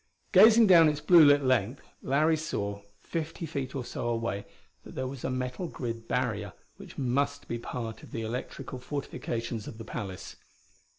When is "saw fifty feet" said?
2.35-3.75